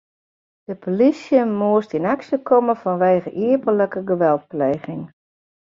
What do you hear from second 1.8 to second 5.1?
yn aksje komme fanwegen iepentlike geweldpleging.